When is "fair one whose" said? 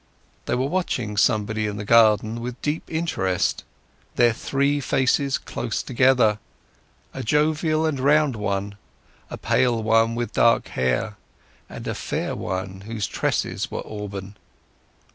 11.93-13.05